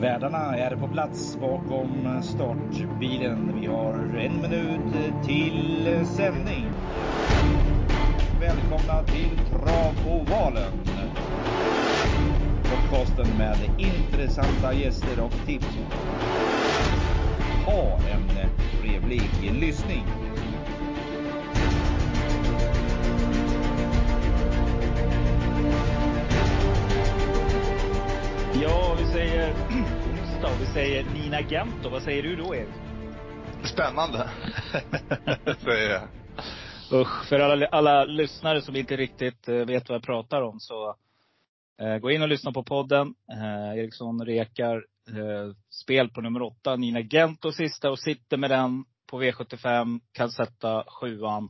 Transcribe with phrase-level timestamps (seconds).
[0.00, 3.60] Värdarna är på plats bakom startbilen.
[3.60, 6.72] Vi har en minut till sändning.
[8.40, 10.72] Välkomna till Travovalen.
[12.62, 15.78] Podcasten med intressanta gäster och tips.
[17.66, 19.30] Ha en trevlig
[19.60, 20.04] lyssning.
[30.40, 31.88] Onsdag och vi säger Nina Gento.
[31.88, 32.68] Vad säger du då, Erik?
[33.64, 34.30] Spännande,
[35.64, 36.02] säger jag.
[37.00, 40.96] Usch, för alla, alla lyssnare som inte riktigt eh, vet vad jag pratar om så
[41.80, 43.14] eh, gå in och lyssna på podden.
[43.32, 44.76] Eh, Eriksson rekar
[45.08, 50.00] eh, spel på nummer åtta, Nina Gento sista och sitter med den på V75.
[50.12, 51.48] Kan sätta sjuan.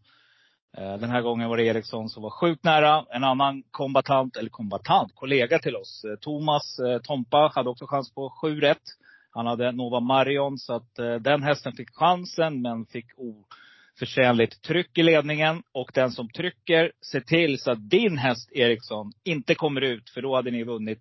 [0.78, 3.04] Eh, den här gången var det Eriksson som var sjukt nära.
[3.10, 6.04] En annan kombatant, eller kombatant, kollega till oss.
[6.04, 8.82] Eh, Thomas eh, Tompa hade också chans på sju rätt.
[9.32, 15.02] Han hade Nova Marion, så att den hästen fick chansen, men fick oförtjänligt tryck i
[15.02, 15.62] ledningen.
[15.72, 20.10] Och den som trycker, se till så att din häst Eriksson inte kommer ut.
[20.10, 21.00] För då hade ni vunnit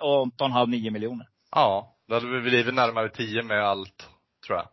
[0.00, 1.28] 18,5-9 miljoner.
[1.50, 4.08] Ja, då hade vi blivit närmare 10 med allt,
[4.46, 4.68] tror jag.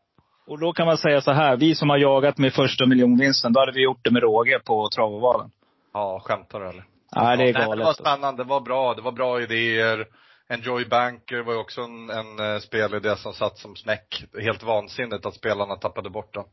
[0.49, 3.59] Och då kan man säga så här, vi som har jagat med första miljonvinsten, då
[3.59, 5.51] hade vi gjort det med råge på travovalen.
[5.93, 6.85] Ja, skämtar du eller?
[7.15, 7.77] Nej, det är galet.
[7.77, 10.07] Det var spännande, det var bra, det var bra idéer.
[10.49, 14.23] Enjoy Banker var ju också en, en uh, spelidé som satt som smäck.
[14.41, 16.43] Helt vansinnigt att spelarna tappade bort den.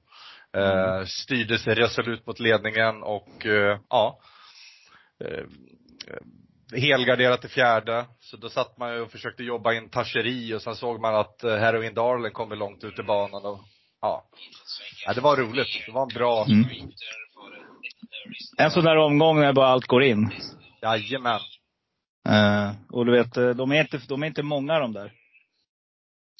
[0.52, 0.98] Mm.
[0.98, 4.18] Uh, styrde sig resolut mot ledningen och, uh, ja.
[5.24, 5.46] Uh,
[6.72, 8.04] helgarderat i fjärde.
[8.20, 11.42] Så då satt man ju och försökte jobba in Tacheri och sen såg man att
[11.42, 13.60] Heroin Darling kommer långt ut i banan och
[14.06, 14.24] ja.
[15.06, 15.82] ja det var roligt.
[15.86, 16.64] Det var en bra mm.
[18.58, 20.30] En sån där omgång när bara allt går in.
[20.82, 21.40] Jajamän.
[22.28, 25.12] Uh, och du vet, eh, de är, inte, de är inte många de där.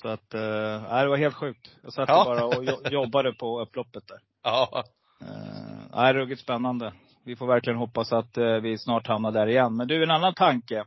[0.03, 1.77] Så att, uh, det var helt sjukt.
[1.83, 2.25] Jag satt ja.
[2.25, 4.19] bara och jobbade på upploppet där.
[4.43, 4.85] Ja.
[5.23, 5.29] Uh,
[5.95, 6.93] nej, ruggigt spännande.
[7.25, 9.77] Vi får verkligen hoppas att uh, vi snart hamnar där igen.
[9.77, 10.85] Men du, en annan tanke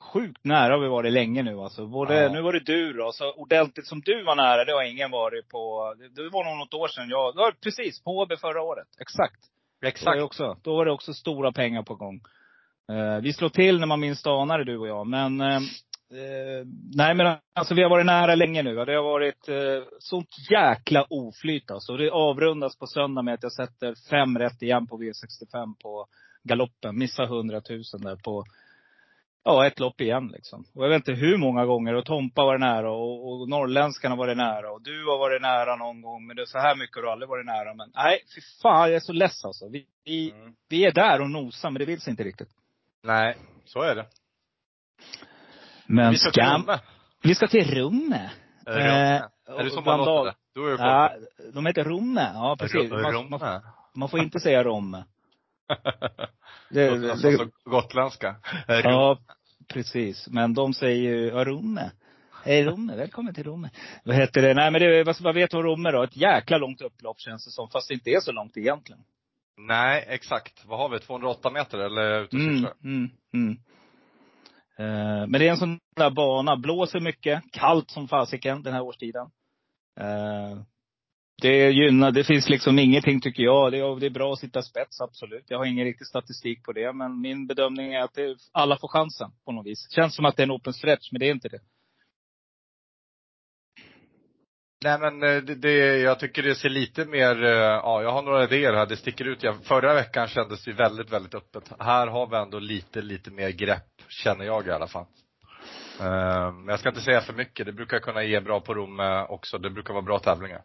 [0.00, 1.86] sjukt nära har vi varit länge nu alltså.
[1.86, 2.32] Både, ja.
[2.32, 3.12] Nu var det du då.
[3.12, 6.74] Så ordentligt som du var nära, det har ingen varit på, det var nog något
[6.74, 7.08] år sedan.
[7.08, 8.88] Jag, var precis, på Åby förra året.
[9.00, 9.40] Exakt.
[9.84, 10.18] Exakt.
[10.18, 12.20] Då, också, då var det också stora pengar på gång.
[12.92, 15.06] Uh, vi slår till när man minst anar det, du och jag.
[15.06, 18.84] Men, uh, uh, nej men alltså vi har varit nära länge nu.
[18.84, 21.96] Det har varit uh, sånt jäkla oflyt alltså.
[21.96, 26.06] Det avrundas på söndag med att jag sätter fem rätt igen på V65 på
[26.42, 26.98] galoppen.
[26.98, 28.44] Missar 100 000 där på
[29.46, 30.64] ja, ett lopp igen liksom.
[30.74, 31.94] Och jag vet inte hur många gånger.
[31.94, 34.72] Och Tompa var nära och, och norrländskarna var nära.
[34.72, 36.26] Och du har varit nära någon gång.
[36.26, 37.74] Men det är så här mycket har du aldrig varit nära.
[37.74, 39.68] Men nej, fy fan jag är så less alltså.
[39.68, 40.54] Vi, vi, mm.
[40.68, 42.48] vi är där och nosar, men det vill sig inte riktigt.
[43.02, 44.06] Nej, så är det.
[45.86, 46.78] Men vi ska till Rumme.
[47.22, 48.30] Vi ska till Rumme.
[48.66, 49.16] Rumme.
[49.16, 50.34] Eh, är det som man låter det?
[50.54, 51.12] Du är ja,
[51.54, 52.30] de heter Romme.
[52.34, 52.90] Ja, precis.
[52.90, 53.62] Man, man,
[53.94, 55.04] man får inte säga Romme.
[56.70, 58.36] Det, det, alltså, det, gotländska.
[58.68, 59.18] Ja,
[59.68, 60.28] precis.
[60.28, 61.90] Men de säger ju, ja, Romme.
[62.44, 63.70] Hej Romme, välkommen till Romme.
[64.04, 64.54] Vad heter det?
[64.54, 66.02] Nej men det, vad, vad vet du om Romme då?
[66.02, 69.00] Ett jäkla långt upplopp känns det som, fast det inte är så långt egentligen.
[69.58, 70.64] Nej, exakt.
[70.66, 70.98] Vad har vi?
[70.98, 73.58] 208 meter eller ute och mm, mm, mm.
[74.80, 78.82] Uh, men det är en sån där bana, blåser mycket, kallt som fasiken den här
[78.82, 79.26] årstiden.
[80.00, 80.62] Uh,
[81.42, 83.72] det gynnar, det finns liksom ingenting tycker jag.
[83.72, 85.44] Det är, det är bra att sitta spets, absolut.
[85.48, 86.92] Jag har ingen riktig statistik på det.
[86.92, 89.90] Men min bedömning är att det, alla får chansen på något vis.
[89.90, 91.60] Känns som att det är en open stretch, men det är inte det.
[94.84, 98.22] Nej men eh, det, det, jag tycker det ser lite mer, eh, ja jag har
[98.22, 99.44] några idéer här, det sticker ut.
[99.62, 101.72] Förra veckan kändes det väldigt, väldigt öppet.
[101.78, 105.06] Här har vi ändå lite, lite mer grepp, känner jag i alla fall.
[106.00, 109.26] Eh, men jag ska inte säga för mycket, det brukar kunna ge bra på Rom
[109.28, 109.58] också.
[109.58, 110.62] Det brukar vara bra tävlingar.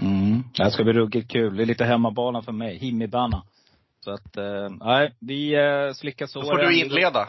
[0.00, 0.42] Mm.
[0.56, 1.56] Det ska bli ruggigt kul.
[1.56, 2.78] Det är lite hemmabana för mig.
[2.78, 3.42] Himmibana.
[4.00, 6.46] Så att, eh, nej, vi eh, slickar såren.
[6.46, 7.28] Då får du inleda.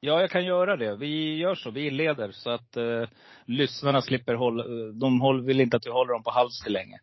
[0.00, 0.96] Ja, jag kan göra det.
[0.96, 1.70] Vi gör så.
[1.70, 2.32] Vi inleder.
[2.32, 3.04] Så att eh,
[3.44, 6.98] lyssnarna slipper hålla, de håll, vill inte att vi håller dem på halster länge.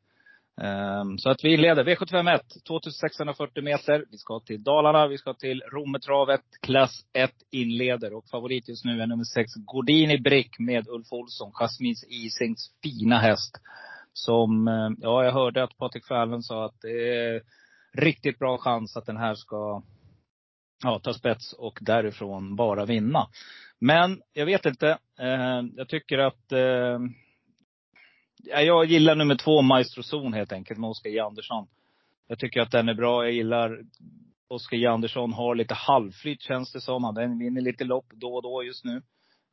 [0.62, 1.84] Um, så att vi inleder.
[1.84, 4.06] V751, 2640 meter.
[4.12, 6.42] Vi ska till Dalarna, vi ska till Rommetravet.
[6.62, 8.13] Klass 1 inleder.
[8.13, 11.51] Och favorit just nu är nummer 6, Gordini Brick med Ulf Olsson.
[11.54, 13.57] Jasmins Isings fina häst.
[14.17, 17.41] Som, eh, ja jag hörde att Patrik Fallon sa att det är
[17.94, 19.83] riktigt bra chans att den här ska
[20.83, 23.27] ja, ta spets och därifrån bara vinna.
[23.79, 24.97] Men jag vet inte.
[25.19, 27.00] Eh, jag tycker att eh,
[28.44, 31.19] jag gillar nummer två, Maestro Zon helt enkelt, med Oskar J.
[31.19, 31.67] Andersson.
[32.27, 33.23] Jag tycker att den är bra.
[33.23, 33.79] Jag gillar
[34.47, 34.85] Oskar J.
[34.85, 37.03] Andersson har lite halvflyt känns det som.
[37.03, 39.01] Han vinner lite lopp då och då just nu.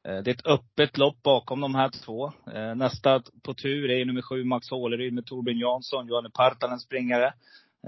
[0.08, 2.26] Eh, det är ett öppet lopp bakom de här två.
[2.26, 7.26] Eh, nästa på tur är nummer sju Max Håleryd med Torbjörn Jansson, Johanne Partanen springare.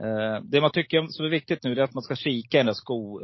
[0.01, 2.67] Eh, det man tycker som är viktigt nu är att man ska kika i den
[2.67, 3.21] där sko,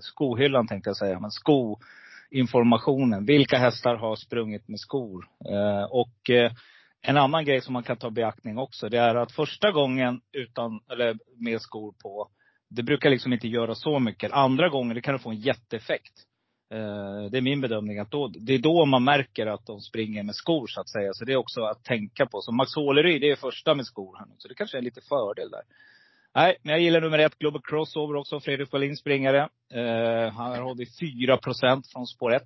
[0.00, 1.20] skohyllan tänkte jag säga.
[1.20, 3.26] Men skoinformationen.
[3.26, 5.28] Vilka hästar har sprungit med skor?
[5.90, 6.30] Och
[7.02, 10.20] en annan grej som man kan ta i beaktning också, det är att första gången
[10.32, 12.28] utan, eller med skor på,
[12.70, 14.32] det brukar liksom inte göra så mycket.
[14.32, 16.12] Andra gången, det kan du få en jätteeffekt.
[16.70, 20.22] Eh, det är min bedömning att då, det är då man märker att de springer
[20.22, 21.12] med skor så att säga.
[21.12, 22.40] Så det är också att tänka på.
[22.40, 24.34] Så Max Håleryd, det är första med skor här nu.
[24.38, 25.62] Så det kanske är lite fördel där.
[26.34, 28.40] Nej, men jag gillar nummer ett, Global Crossover också.
[28.40, 29.48] Fredrik Wallin springare.
[29.72, 32.42] Eh, han har vi 4% från spår 1.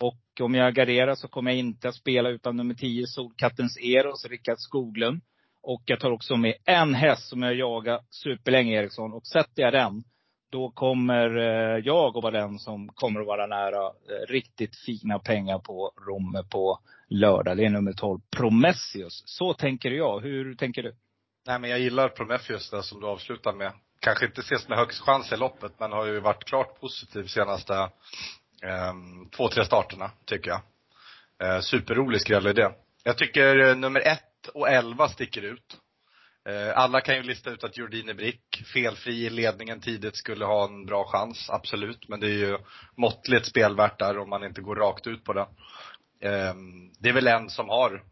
[0.00, 4.26] Och om jag garderar så kommer jag inte att spela utan nummer 10, Solkattens Eros,
[4.26, 5.20] Rickard Skoglund.
[5.62, 9.12] Och jag tar också med en häst som jag jagar superlänge, Eriksson.
[9.12, 10.04] Och sätter jag den,
[10.50, 15.18] då kommer eh, jag att vara den som kommer att vara nära eh, riktigt fina
[15.18, 16.78] pengar på Romme på
[17.08, 17.56] lördag.
[17.56, 19.22] Det är nummer 12, Prometheus.
[19.26, 20.20] Så tänker jag.
[20.20, 20.94] Hur tänker du?
[21.46, 23.72] Nej men jag gillar Prometheus där som du avslutar med.
[24.00, 27.74] Kanske inte ses med högst chans i loppet, men har ju varit klart positiv senaste
[28.62, 28.94] eh,
[29.36, 30.60] två, tre starterna, tycker jag.
[31.42, 32.68] Eh, superrolig skrällidé.
[33.04, 35.76] Jag tycker eh, nummer ett och elva sticker ut.
[36.48, 40.64] Uh, alla kan ju lista ut att Jordine Brick, felfri i ledningen tidigt, skulle ha
[40.64, 42.08] en bra chans, absolut.
[42.08, 42.58] Men det är ju
[42.96, 45.46] måttligt spelvärt där om man inte går rakt ut på det.
[46.28, 48.02] Um, det är väl en som har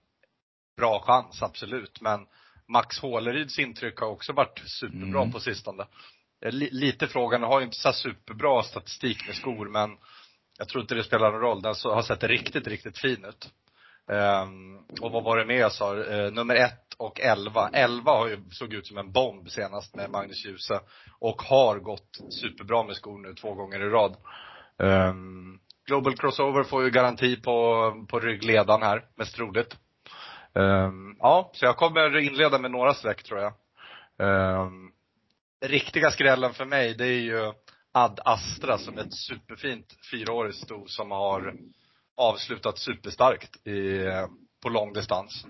[0.76, 2.00] bra chans, absolut.
[2.00, 2.26] Men
[2.68, 5.32] Max Håleryds intryck har också varit superbra mm.
[5.32, 5.86] på sistone.
[6.50, 9.90] Lite frågan, har ju inte så superbra statistik med skor men
[10.58, 11.62] jag tror inte det spelar någon roll.
[11.62, 13.50] Den har sett riktigt, riktigt fin ut.
[14.06, 15.94] Um, och vad var det mer jag sa?
[15.94, 17.68] Uh, nummer ett och elva.
[17.72, 20.80] Elva har ju, såg ut som en bomb senast med Magnus Djuse.
[21.18, 24.16] Och har gått superbra med skor nu två gånger i rad.
[24.78, 29.76] Um, Global Crossover får ju garanti på, på ryggledan här, mest troligt.
[30.52, 33.52] Um, ja, så jag kommer inleda med några streck tror jag.
[34.18, 34.92] Um,
[35.60, 37.52] riktiga skrällen för mig, det är ju
[37.92, 41.54] Ad Astra som är ett superfint fyraårigt sto som har
[42.16, 44.06] avslutat superstarkt i,
[44.62, 45.46] på långdistans.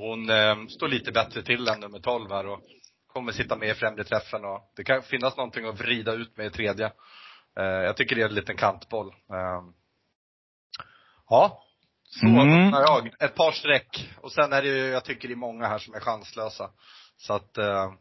[0.00, 2.60] Hon eh, står lite bättre till än nummer 12 här och
[3.06, 6.46] kommer sitta med i främre träffen och det kan finnas någonting att vrida ut med
[6.46, 6.86] i tredje.
[7.58, 9.06] Eh, jag tycker det är en liten kantboll.
[9.08, 9.62] Eh,
[11.28, 11.62] ja,
[12.04, 12.70] så mm.
[12.70, 13.10] jag.
[13.20, 14.14] Ett par streck.
[14.20, 16.70] Och sen är det ju, jag tycker det är många här som är chanslösa.
[17.16, 17.92] Så att, eh,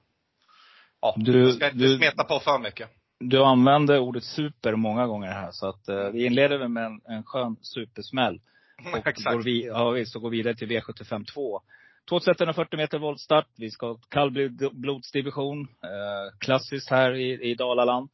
[1.01, 2.89] ja, du, jag ska inte du, smeta på för mycket.
[3.19, 7.23] Du använder ordet super många gånger här, så att uh, vi inleder med en, en
[7.23, 8.41] skön supersmäll.
[8.93, 9.35] Och Exakt.
[9.35, 9.83] Går vi, ja,
[10.15, 11.61] och går vidare till V75 2.
[12.09, 13.47] 2140 meter voltstart.
[13.57, 15.61] Vi ska ha kallblodsdivision.
[15.61, 18.09] Eh, klassiskt här i, i Dalaland.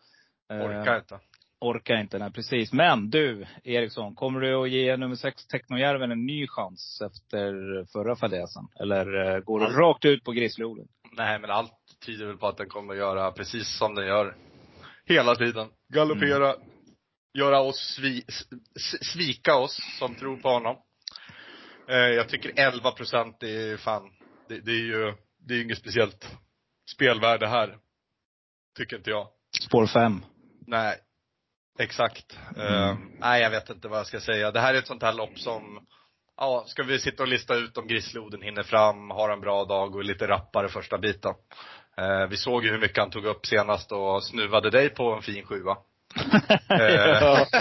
[0.52, 1.20] Eh, orkar inte.
[1.60, 2.74] Orkar inte, nej precis.
[2.74, 4.16] Men du, Eriksson.
[4.16, 7.54] Kommer du att ge nummer 6 Technojärven en ny chans efter
[7.92, 8.64] förra fadäsen?
[8.80, 10.88] Eller eh, går du rakt ut på Grizzlyoden?
[11.12, 11.74] Nej, men allt
[12.06, 14.36] tyder väl på att den kommer att göra precis som den gör
[15.06, 15.68] hela tiden.
[15.94, 16.68] Galoppera, mm.
[17.38, 18.24] göra oss svi,
[19.14, 20.76] svika oss som tror på honom.
[21.88, 24.10] Eh, jag tycker 11 procent är fan,
[24.50, 25.14] det, det, är ju,
[25.48, 26.28] det är inget speciellt
[26.96, 27.78] spelvärde här.
[28.78, 29.28] Tycker inte jag.
[29.62, 30.26] Spår 5.
[30.68, 30.98] Nej.
[31.80, 32.38] Exakt.
[32.58, 32.74] Mm.
[32.74, 34.52] Uh, nej, jag vet inte vad jag ska säga.
[34.52, 35.86] Det här är ett sånt här lopp som,
[36.38, 39.96] ja, ska vi sitta och lista ut om Grisloden hinner fram, har en bra dag
[39.96, 41.34] och är lite rappare första biten.
[41.98, 45.22] Eh, vi såg ju hur mycket han tog upp senast och snuvade dig på en
[45.22, 45.78] fin sjua.
[46.68, 47.48] ja.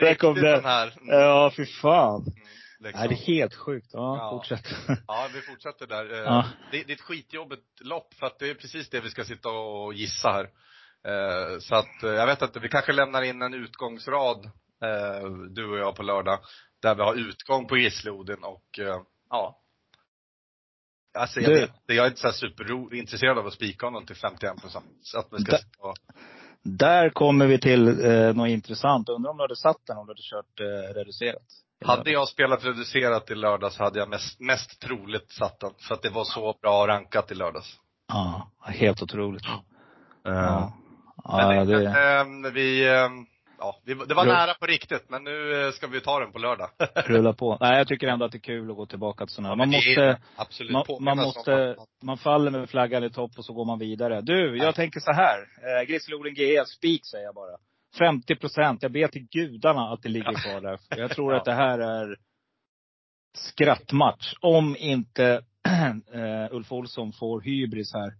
[0.00, 0.60] Där kom det.
[0.64, 0.92] Här.
[1.06, 2.20] Ja, fy fan.
[2.20, 3.00] Mm, liksom.
[3.00, 3.90] Nej, det är helt sjukt.
[3.92, 4.30] Ja, ja.
[4.30, 4.66] fortsätt.
[5.06, 6.12] ja, vi fortsätter där.
[6.12, 6.44] Eh, ja.
[6.70, 9.48] Det, det, är ett skitjobbigt lopp för att det är precis det vi ska sitta
[9.48, 10.50] och gissa här.
[11.04, 14.50] Eh, så att, jag vet inte, vi kanske lämnar in en utgångsrad,
[15.50, 16.38] du och jag på lördag,
[16.82, 18.80] där vi har utgång på Gisloden och
[19.30, 19.62] ja,
[21.18, 24.86] Alltså jag, vet, jag är inte så superintresserad av att spika honom till 51 procent.
[25.02, 25.62] Så att vi ska där,
[26.62, 29.08] där kommer vi till eh, något intressant.
[29.08, 31.46] Undrar om du hade satt den om du hade kört eh, reducerat?
[31.84, 35.70] Hade jag spelat reducerat i lördags hade jag mest, mest troligt satt den.
[35.78, 37.76] För att det var så bra rankat i lördags.
[38.08, 39.44] Ja, helt otroligt.
[39.44, 39.64] Ja.
[40.24, 41.78] Ja, men, det...
[41.78, 43.08] men, äh, vi, äh,
[43.58, 46.70] ja, det var nära på riktigt, men nu eh, ska vi ta den på lördag.
[46.94, 47.58] Rulla på.
[47.60, 49.56] Nej, jag tycker ändå att det är kul att gå tillbaka till sådana här.
[49.56, 53.64] Man måste, absolut man, man måste, man faller med flaggan i topp och så går
[53.64, 54.20] man vidare.
[54.20, 55.38] Du, jag tänker så här.
[55.40, 57.56] Eh, Grizzly GE, spik säger jag bara.
[57.98, 58.82] 50 procent.
[58.82, 60.78] Jag ber till gudarna att det ligger kvar där.
[60.88, 62.16] Jag tror att det här är
[63.36, 64.34] skrattmatch.
[64.40, 65.42] Om inte
[66.14, 68.12] uh, Ulf Olsson får hybris här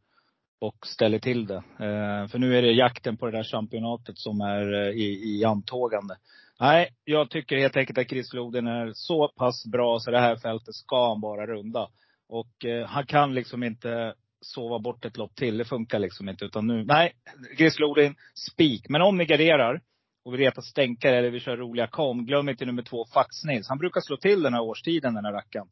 [0.61, 1.57] och ställer till det.
[1.57, 5.45] Eh, för nu är det jakten på det där championatet som är eh, i, i
[5.45, 6.17] antågande.
[6.61, 10.37] Nej, jag tycker helt enkelt att Chris Floden är så pass bra så det här
[10.37, 11.89] fältet ska han bara runda.
[12.29, 15.59] Och eh, han kan liksom inte sova bort ett lopp till.
[15.59, 16.45] Det funkar liksom inte.
[16.45, 17.13] Utan nu, nej,
[17.57, 18.89] Grislodin, spik.
[18.89, 19.81] Men om ni garderar
[20.25, 23.69] och vill reta stänkare eller vi kör roliga kom, glöm inte nummer två, Faxnils.
[23.69, 25.69] Han brukar slå till den här årstiden, den här rackaren.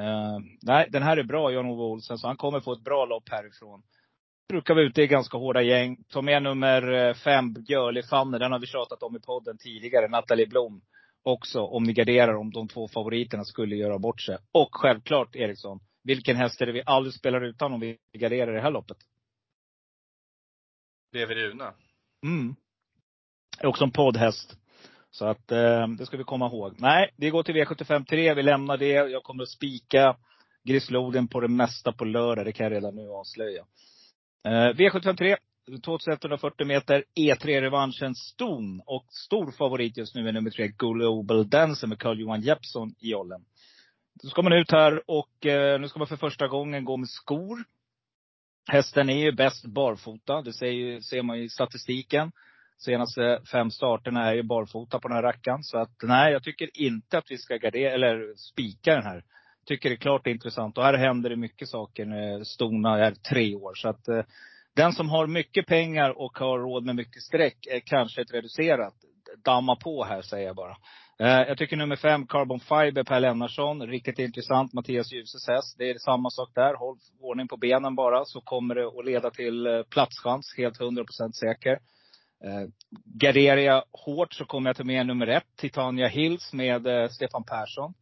[0.00, 2.18] Uh, nej, den här är bra, Jan-Ove Olsen.
[2.18, 3.82] Så han kommer få ett bra lopp härifrån.
[4.48, 5.96] Brukar vara ute i ganska hårda gäng.
[6.08, 8.38] Ta med nummer eh, fem, Björli Fanner.
[8.38, 10.08] Den har vi tjatat om i podden tidigare.
[10.08, 10.82] Nathalie Blom.
[11.22, 14.36] Också om ni garderar om de två favoriterna skulle göra bort sig.
[14.52, 15.80] Och självklart Eriksson.
[16.04, 18.96] Vilken häst är det vi aldrig spelar utan om vi garderar det här loppet?
[21.12, 21.72] Lever Rune.
[22.24, 22.54] Mm.
[23.58, 24.56] Är också en poddhäst.
[25.10, 26.74] Så att eh, det ska vi komma ihåg.
[26.78, 28.34] Nej, vi går till V75 3.
[28.34, 28.88] Vi lämnar det.
[28.88, 30.16] Jag kommer att spika
[30.64, 32.44] Grisloden på det mesta på lördag.
[32.44, 33.64] Det kan jag redan nu avslöja.
[34.44, 35.36] Eh, V753.
[35.84, 37.04] 2140 meter.
[37.20, 38.82] E3-revanschen Ston.
[38.86, 43.44] Och stor favorit just nu är nummer tre, Global Dancer med Carl-Johan Jeppsson i jollen.
[44.22, 47.08] Så ska man ut här och eh, nu ska man för första gången gå med
[47.08, 47.64] skor.
[48.68, 50.42] Hästen är ju bäst barfota.
[50.42, 52.32] Det ser, ser man i statistiken.
[52.78, 55.62] Senaste fem starterna är ju barfota på den här rackaren.
[55.62, 59.24] Så att nej, jag tycker inte att vi ska gardera, eller spika den här.
[59.66, 60.78] Tycker det är klart intressant.
[60.78, 63.74] Och här händer det mycket saker när Stona är tre år.
[63.74, 64.22] Så att eh,
[64.74, 68.94] den som har mycket pengar och har råd med mycket streck är kanske ett reducerat.
[69.44, 70.76] Damma på här säger jag bara.
[71.18, 73.86] Eh, jag tycker nummer fem, Carbon Fiber, Per Lennartsson.
[73.86, 74.72] Riktigt intressant.
[74.72, 75.78] Mattias Djuses häst.
[75.78, 76.74] Det är samma sak där.
[76.74, 80.54] Håll ordning på benen bara, så kommer det att leda till eh, platschans.
[80.56, 81.78] Helt 100% säker.
[82.44, 82.68] Eh,
[83.04, 87.44] garderar jag hårt så kommer jag ta med nummer ett, Titania Hills med eh, Stefan
[87.44, 87.94] Persson.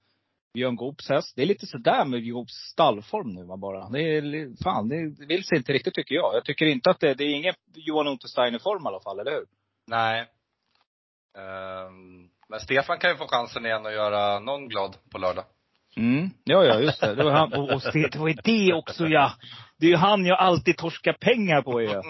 [0.55, 1.33] Björn Goops häst.
[1.37, 3.89] Det är lite sådär med Goops stallform nu va bara.
[3.89, 6.35] Det är, fan, det vill sig inte riktigt tycker jag.
[6.35, 9.47] Jag tycker inte att det, det är ingen Johan Untersteiner-form i alla fall, eller hur?
[9.87, 10.27] Nej.
[11.39, 15.45] Um, men Stefan kan ju få chansen igen att göra någon glad på lördag.
[15.97, 16.31] Mm.
[16.45, 17.15] Ja, ja, just det.
[17.15, 19.33] Det var, han, och, och det var det också ja.
[19.79, 21.89] Det är ju han jag alltid torskar pengar på ju.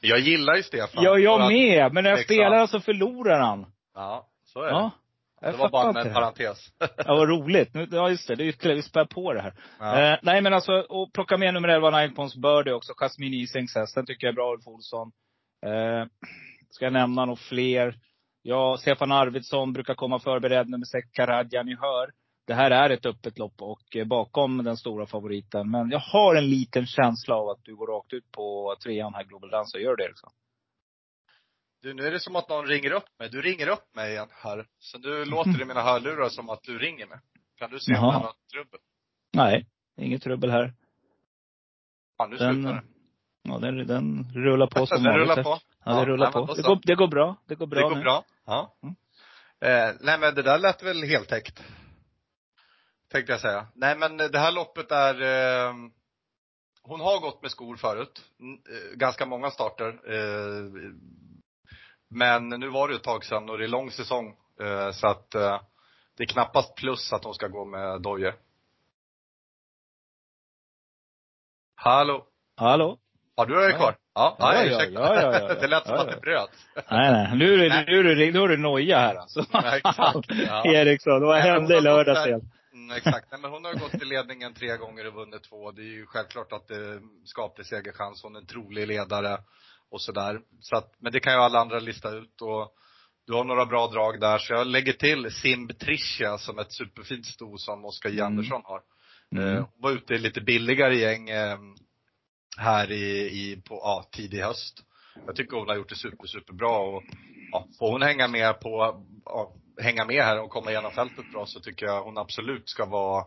[0.00, 1.04] jag gillar ju Stefan.
[1.04, 1.92] Ja, jag med.
[1.92, 3.66] Men när jag spelar så förlorar han.
[3.94, 4.70] Ja, så är det.
[4.70, 4.90] Ja.
[5.40, 6.72] Det var bara en parentes.
[6.78, 7.70] ja, vad roligt.
[7.90, 8.34] Ja, just det.
[8.34, 9.54] Det är ytterligare, vi spär på det här.
[9.78, 10.12] Ja.
[10.12, 12.92] Eh, nej, men alltså, och plocka med nummer 11, Nine Pons Birdie också.
[12.96, 13.94] Jasmine Isings häst.
[13.94, 15.12] Den tycker jag är bra, Ulf Olsson.
[15.66, 16.06] Eh,
[16.70, 17.94] ska jag nämna några fler?
[18.42, 20.68] Ja, Stefan Arvidsson brukar komma förberedd.
[20.68, 22.10] Nummer 6, Karadja, ni hör.
[22.46, 25.70] Det här är ett öppet lopp och eh, bakom den stora favoriten.
[25.70, 29.24] Men jag har en liten känsla av att du går rakt ut på trean här,
[29.24, 29.78] Global Dance.
[29.78, 30.30] Gör det Eriksson?
[31.82, 33.28] Du, nu är det som att någon ringer upp mig.
[33.30, 34.66] Du ringer upp mig igen här.
[34.78, 37.18] Så nu låter i mina hörlurar som att du ringer mig.
[37.58, 38.80] Kan du se om det är något trubbel?
[39.32, 39.66] Nej,
[39.96, 40.74] inget trubbel här.
[42.18, 42.82] Ja, nu den, slutar det.
[43.42, 45.04] Ja, den, den rullar på som vanligt.
[45.04, 45.58] Den rullar på?
[45.84, 46.54] Ja, det rullar på.
[46.54, 47.36] Det går, det går bra.
[47.46, 48.02] Det går bra Det går nu.
[48.02, 48.24] bra?
[48.46, 48.76] Ja.
[48.82, 48.94] Mm.
[49.60, 51.62] Eh, nej men det där lät väl heltäckt.
[53.12, 53.66] Tänkte jag säga.
[53.74, 55.74] Nej men det här loppet är eh,
[56.82, 58.22] hon har gått med skor förut.
[58.40, 59.88] Eh, ganska många starter.
[59.88, 60.92] Eh,
[62.08, 64.36] men nu var det ett tag sedan och det är lång säsong.
[64.60, 65.60] Eh, så att eh,
[66.16, 68.34] det är knappast plus att hon ska gå med dojor.
[71.74, 72.26] Hallå?
[72.56, 72.98] Hallå?
[73.36, 73.96] Ja, du är kvar?
[74.14, 76.50] Ja, ja, ja, ja, ja, ja, ja, Det lät som att det bröt.
[76.90, 77.36] Nej, nej.
[77.36, 79.44] Nu är det, nu är det, nu är det noja här alltså.
[79.52, 80.28] Ja, exakt.
[80.46, 80.64] Ja.
[80.74, 82.50] Eriksson, vad hände i lördags igen?
[82.72, 83.26] Mm, exakt.
[83.30, 85.70] Nej, men hon har gått till ledningen tre gånger och vunnit två.
[85.70, 88.22] Det är ju självklart att det skaplig segerchans.
[88.22, 89.38] Hon är en trolig ledare
[89.90, 90.40] och sådär.
[90.60, 92.74] Så att, men det kan ju alla andra lista ut och
[93.26, 94.38] du har några bra drag där.
[94.38, 98.22] Så jag lägger till Simb Tricia som ett superfint sto som Oskar.
[98.22, 98.80] Andersson har.
[99.36, 99.48] Mm.
[99.48, 101.58] Eh, hon var ute i lite billigare gäng eh,
[102.56, 104.84] här i, i på, ja, tidig höst.
[105.26, 107.02] Jag tycker hon har gjort det super, superbra och
[107.52, 111.46] ja, får hon hänga med på, ja, hänga med här och komma igenom fältet bra
[111.46, 113.24] så tycker jag hon absolut ska vara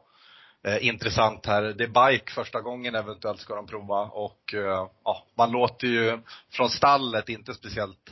[0.64, 1.62] eh, intressant här.
[1.62, 6.20] Det är bike första gången eventuellt ska de prova och eh, ja, man låter ju
[6.52, 8.10] från stallet inte speciellt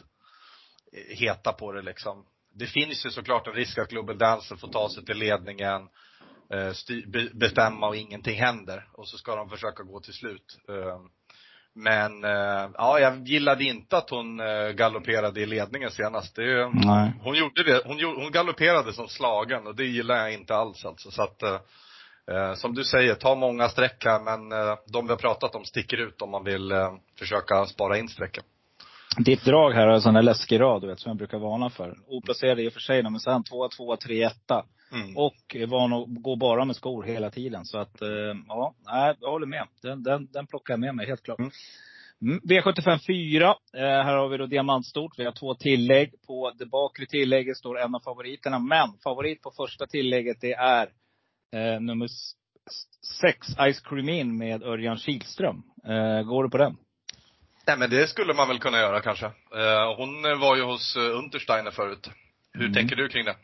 [0.94, 2.26] eh, heta på det liksom.
[2.54, 5.90] Det finns ju såklart en risk att Global Dancer får ta sig till ledningen, eh,
[7.34, 8.88] bestämma och ingenting händer.
[8.94, 10.58] Och så ska de försöka gå till slut.
[10.70, 11.00] Eh,
[11.74, 16.36] men eh, ja, jag gillade inte att hon eh, galopperade i ledningen senast.
[16.36, 17.14] Det, Nej.
[17.24, 21.12] Hon gjorde det, hon, hon galopperade som slagen och det gillar jag inte alls alltså.
[21.12, 25.18] Så att, eh, som du säger, ta många streck här men eh, de vi har
[25.18, 28.44] pratat om sticker ut om man vill eh, försöka spara in strecken.
[29.18, 31.70] Ditt drag här är en sån där läskig rad, du vet, som jag brukar varna
[31.70, 31.98] för.
[32.08, 34.34] Oplacerad i och för sig, men sen 2, 2, 3, 1.
[34.92, 35.18] Mm.
[35.18, 37.66] Och van att gå bara med skor hela tiden.
[37.66, 37.98] Så att,
[38.48, 39.68] ja, nej, jag håller med.
[39.82, 41.40] Den, den, den plockar jag med mig, helt klart.
[41.40, 41.52] Mm.
[42.22, 43.48] Mm, V75 4.
[43.48, 45.12] Eh, här har vi då diamantstort.
[45.18, 46.14] Vi har två tillägg.
[46.28, 48.60] På det bakre tillägget står en av favoriterna.
[48.60, 50.90] Men favorit på första tillägget det är
[51.56, 52.08] eh, nummer
[53.22, 55.64] 6, Ice Cream In med Örjan Kihlström.
[55.86, 56.78] Eh, går du på den?
[57.68, 59.26] Nej men det skulle man väl kunna göra kanske.
[59.26, 62.10] Eh, hon var ju hos eh, Untersteiner förut.
[62.54, 62.74] Hur mm.
[62.74, 63.36] tänker du kring det?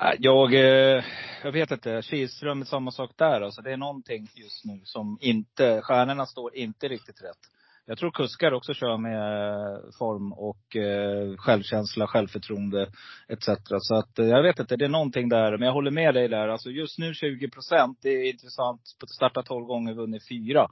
[0.00, 1.04] Äh, jag, eh,
[1.42, 2.02] jag vet inte.
[2.02, 3.40] Kihlström samma sak där.
[3.40, 7.38] Alltså det är någonting just nu som inte, stjärnorna står inte riktigt rätt.
[7.86, 12.90] Jag tror kuskar också kör med eh, form och eh, självkänsla, självförtroende
[13.28, 13.48] etc.
[13.80, 15.50] Så att jag vet inte, det är någonting där.
[15.50, 16.48] Men jag håller med dig där.
[16.48, 18.80] Alltså just nu 20 procent, det är intressant.
[19.14, 20.66] Startat 12 gånger, vunnit fyra.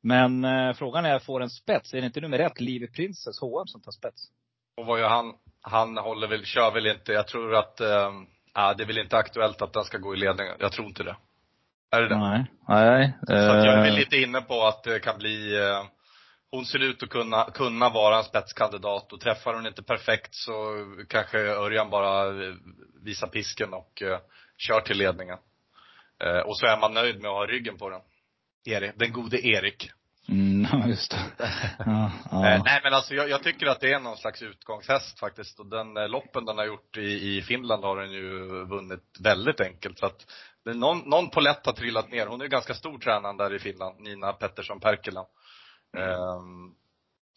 [0.00, 1.94] Men frågan är, får en spets?
[1.94, 4.30] Är det inte nummer ett, Livet Princess HM, som tar spets?
[4.76, 5.34] Och vad gör han?
[5.60, 7.12] Han håller väl, kör väl inte.
[7.12, 7.80] Jag tror att,
[8.56, 10.56] eh, det är väl inte aktuellt att den ska gå i ledningen.
[10.58, 11.16] Jag tror inte det.
[11.90, 12.18] Är det det?
[12.18, 12.44] Nej.
[12.68, 13.12] Nej.
[13.26, 13.98] Så att jag är väl eh.
[13.98, 15.84] lite inne på att det kan bli eh,
[16.54, 20.54] hon ser ut att kunna, kunna vara en spetskandidat och träffar hon inte perfekt så
[21.08, 22.24] kanske Örjan bara
[23.02, 24.18] visar pisken och uh,
[24.58, 25.38] kör till ledningen.
[26.24, 28.00] Uh, och så är man nöjd med att ha ryggen på den.
[28.64, 29.90] Erik, den gode Erik.
[30.28, 31.18] Mm, just det.
[31.86, 32.48] Ja, ja.
[32.48, 35.60] Eh, nej men alltså jag, jag, tycker att det är någon slags utgångshäst faktiskt.
[35.60, 39.60] Och den eh, loppen den har gjort i, i Finland har den ju vunnit väldigt
[39.60, 39.98] enkelt.
[39.98, 40.26] Så att
[40.64, 42.26] någon, någon polett har trillat ner.
[42.26, 45.26] Hon är ganska stor tränaren där i Finland, Nina Pettersson Perkela.
[45.96, 46.74] Um,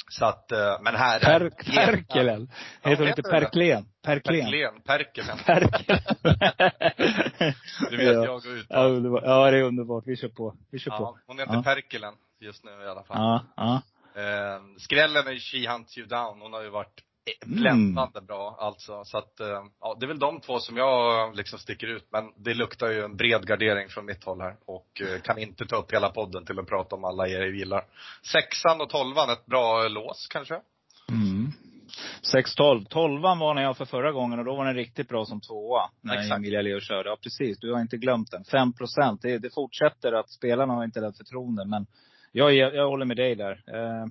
[0.09, 2.49] så att, eh, men här per, Perkelen?
[2.81, 3.85] Ja, heter hon inte Perklen?
[4.03, 4.81] Perklen?
[4.85, 5.37] Perkelen.
[5.45, 5.97] Perkelen.
[7.89, 8.25] du vet ja.
[8.25, 8.65] jag går ut.
[8.69, 8.87] Ja,
[9.23, 10.03] ja, det är underbart.
[10.07, 10.55] Vi kör på.
[10.71, 11.17] Vi kör ja, på.
[11.27, 11.63] Hon heter ja.
[11.63, 13.17] Perkelen just nu i alla fall.
[13.17, 13.81] Ja, ja.
[14.21, 16.41] Eh, skrällen är She Hunts You Down.
[16.41, 17.03] Hon har ju varit
[17.45, 18.25] bländande mm.
[18.25, 19.03] bra alltså.
[19.05, 22.07] Så att, eh, ja, det är väl de två som jag liksom sticker ut.
[22.11, 24.55] Men det luktar ju en bred gardering från mitt håll här.
[24.65, 27.85] Och eh, kan inte ta upp hela podden till att prata om alla er gillar.
[28.31, 30.61] Sexan och tolvan, ett bra lås kanske?
[31.09, 31.51] Mm.
[32.33, 32.85] 6-12.
[32.89, 35.89] Tolvan var när jag för förra gången och då var den riktigt bra som tvåa.
[36.01, 36.37] När Exakt.
[36.37, 37.09] Emilia Leo körde.
[37.09, 38.43] Ja precis, du har inte glömt den.
[38.43, 39.21] 5 procent.
[39.21, 41.65] Det, det, fortsätter att spelarna har inte det förtroende.
[41.65, 41.85] Men
[42.37, 43.51] jag, jag håller med dig där.
[43.51, 44.05] Eh,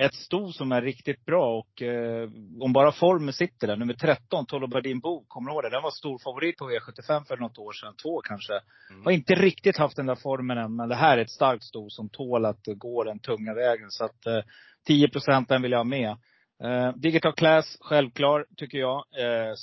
[0.00, 2.28] ett sto som är riktigt bra och eh,
[2.60, 3.76] om bara formen sitter där.
[3.76, 5.70] Nummer 13, Tolobardin Bo, kommer du ihåg det?
[5.70, 7.94] Den var stor favorit på V75 för något år sedan.
[8.02, 8.52] Två kanske.
[8.90, 9.04] Mm.
[9.04, 10.76] Har inte riktigt haft den där formen än.
[10.76, 13.90] Men det här är ett starkt sto som tål att gå den tunga vägen.
[13.90, 14.40] Så att eh,
[14.86, 16.16] 10 procent den vill jag ha med.
[16.64, 18.96] Eh, Digital Class, självklar tycker jag.
[18.96, 19.54] Eh,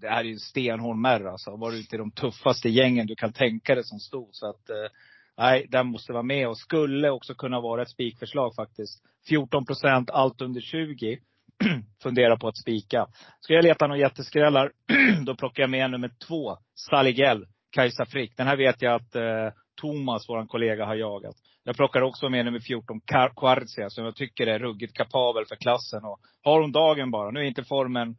[0.00, 1.56] det här är ju en stenhård märr alltså.
[1.56, 4.28] Varit i de tuffaste gängen du kan tänka dig som stod.
[4.32, 4.90] Så att eh,
[5.38, 9.02] nej, den måste vara med och skulle också kunna vara ett spikförslag faktiskt.
[9.28, 11.18] 14 procent, allt under 20.
[12.02, 13.06] Fundera på att spika.
[13.40, 14.72] Ska jag leta några jätteskrällar,
[15.26, 18.36] då plockar jag med nummer två, Saligel, Kajsa Frick.
[18.36, 19.48] Den här vet jag att eh,
[19.80, 21.36] Thomas, vår kollega, har jagat.
[21.64, 23.00] Jag plockar också med nummer 14,
[23.36, 26.04] Quartzia, som jag tycker är ruggigt kapabel för klassen.
[26.04, 27.30] Och har hon dagen bara.
[27.30, 28.16] Nu är inte formen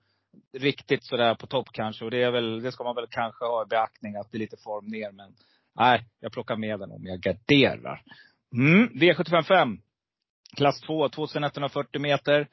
[0.57, 2.05] riktigt sådär på topp kanske.
[2.05, 4.39] Och det, är väl, det ska man väl kanske ha i beaktning, att det är
[4.39, 5.11] lite form ner.
[5.11, 5.33] Men
[5.75, 8.01] Nej, jag plockar med den om jag garderar.
[8.53, 9.77] Mm, V755.
[10.55, 12.47] Klass 2, 2140 meter.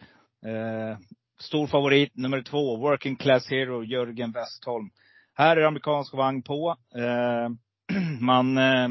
[0.47, 0.99] Eh,
[1.41, 4.91] stor favorit, nummer två, Working Class Hero, Jörgen Westholm.
[5.35, 6.77] Här är amerikansk vagn på.
[6.95, 7.49] Eh,
[8.21, 8.89] man eh,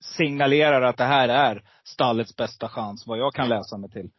[0.00, 4.10] signalerar att det här är stallets bästa chans, vad jag kan läsa mig till.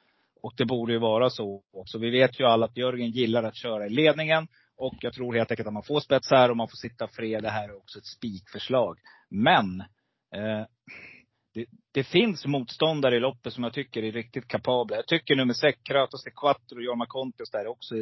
[0.41, 1.97] Och det borde ju vara så också.
[1.97, 4.47] Vi vet ju alla att Jörgen gillar att köra i ledningen.
[4.77, 7.43] Och jag tror helt enkelt att man får spets här och man får sitta fred.
[7.43, 8.99] Det här är också ett spikförslag.
[9.29, 9.81] Men
[10.35, 10.65] eh,
[11.53, 14.95] det, det, finns motståndare i loppet som jag tycker är riktigt kapabla.
[14.95, 17.95] Jag tycker nummer sex, Kratos de Quattro, Jorma Kontios där också.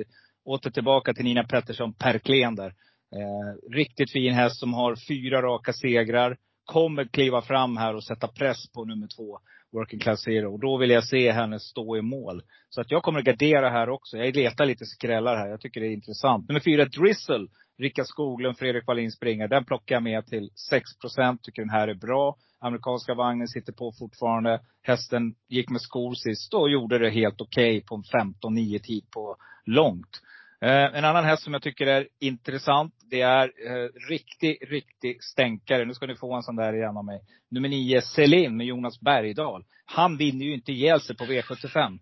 [0.46, 2.74] Åter tillbaka till Nina Pettersson, Perklen där.
[3.16, 6.38] Eh, riktigt fin häst som har fyra raka segrar.
[6.66, 9.40] Kommer kliva fram här och sätta press på nummer två,
[9.72, 10.54] Working Class Zero.
[10.54, 12.42] Och då vill jag se henne stå i mål.
[12.70, 14.18] Så att jag kommer att gardera här också.
[14.18, 15.48] Jag letar lite skrällar här.
[15.48, 16.50] Jag tycker det är intressant.
[16.50, 17.48] Nummer fyra, Drizzle.
[17.78, 19.48] Rickard Skoglund, Fredrik Wallin springer.
[19.48, 21.44] Den plockar jag med till 6 procent.
[21.44, 22.36] Tycker den här är bra.
[22.60, 24.62] Amerikanska vagnen sitter på fortfarande.
[24.82, 29.12] Hästen gick med skor sist och gjorde det helt okej okay på en 15-9 tid
[29.12, 29.36] på
[29.66, 30.22] långt.
[30.62, 35.86] Eh, en annan häst som jag tycker är intressant, det är eh, riktig, riktig stänkare.
[35.86, 37.22] Nu ska ni få en sån där igen av mig.
[37.50, 39.64] Nummer 9, Selin med Jonas Bergdahl.
[39.86, 42.00] Han vinner ju inte ihjäl sig på V75.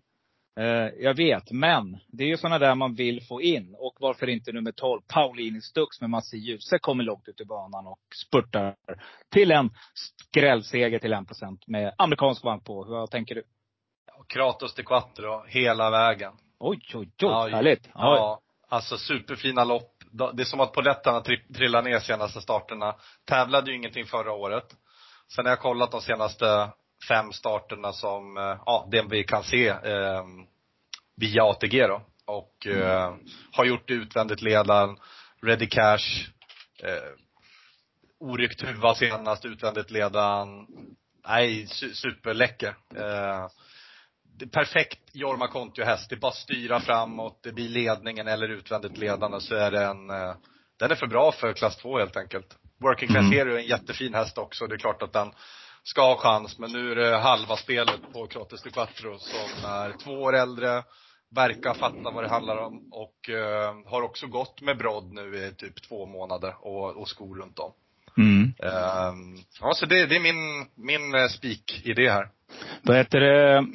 [0.56, 3.74] Eh, jag vet, men det är ju sådana där man vill få in.
[3.78, 7.86] Och varför inte nummer 12, Pauline Stux med Massi Djuse kommer långt ut i banan
[7.86, 8.74] och spurtar
[9.32, 12.84] till en skrällseger till 1% med amerikansk vagn på.
[12.84, 13.42] Vad tänker du?
[14.28, 16.32] Kratos de Quattro, hela vägen.
[16.58, 17.12] Oj, oj, oj.
[17.16, 17.88] Ja, härligt.
[17.94, 19.90] Ja, alltså superfina lopp.
[20.10, 21.20] Det är som att poletterna
[21.54, 22.94] trillar ner senaste starterna.
[23.24, 24.76] Tävlade ju ingenting förra året.
[25.34, 26.70] Sen har jag kollat de senaste
[27.08, 30.24] fem starterna som, eh, ja, det vi kan se eh,
[31.16, 32.02] via ATG då.
[32.26, 33.14] Och eh,
[33.52, 34.96] har gjort utvändigt ledaren,
[35.42, 36.28] Ready Cash,
[36.82, 37.12] eh,
[38.20, 40.66] oryckt huva senast, utvändigt ledaren.
[41.28, 42.74] Nej, su superläcker.
[42.96, 43.48] Eh,
[44.52, 46.10] perfekt Jorma Kontio-häst.
[46.10, 50.10] Det är bara att styra framåt, det blir ledningen eller utvändigt ledande så är den,
[50.10, 50.34] eh,
[50.78, 52.58] den är för bra för klass 2 helt enkelt.
[52.80, 53.32] Working Class mm.
[53.32, 54.66] Hero är en jättefin häst också.
[54.66, 55.32] Det är klart att den
[55.84, 59.92] ska ha chans, men nu är det halva spelet på Crottes de Quattro som är
[60.04, 60.82] två år äldre,
[61.34, 65.54] verkar fatta vad det handlar om och uh, har också gått med brodd nu i
[65.54, 67.72] typ två månader och, och skor runt om.
[68.16, 68.42] Mm.
[68.42, 72.28] Uh, ja, så det, det är min, min uh, spik-idé här.
[72.82, 73.66] Vad heter det?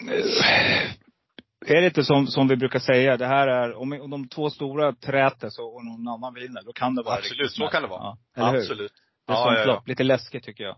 [1.65, 4.49] Är det inte som, som vi brukar säga, det här är, om, om de två
[4.49, 7.87] stora träter så, och någon annan vinner, då kan det vara Absolut, så kan det
[7.87, 8.17] vara.
[8.35, 8.93] Ja, Absolut.
[9.27, 9.83] Det är ja, ja, ja.
[9.85, 10.75] lite läskigt tycker jag.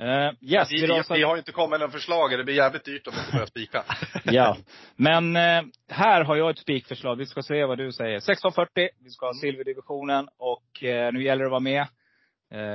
[0.00, 2.84] Uh, yes, vi, vi, vi, har ju inte kommit med några förslag, det blir jävligt
[2.84, 3.84] dyrt om vi inte börjar spika.
[4.24, 4.56] ja.
[4.96, 7.16] Men uh, här har jag ett spikförslag.
[7.16, 8.16] Vi ska se vad du säger.
[8.16, 11.86] 1640, vi ska ha silverdivisionen och uh, nu gäller det att vara med.